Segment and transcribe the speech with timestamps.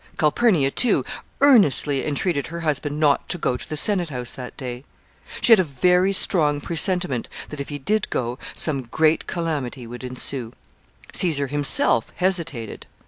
[0.17, 1.05] Calpurnia, too,
[1.41, 4.83] earnestly entreated her husband not to go to the senate house that day.
[5.41, 10.03] She had a very strong presentiment that, if he did go, some great calamity would
[10.03, 10.53] ensue.
[11.13, 12.87] Caesar himself hesitated.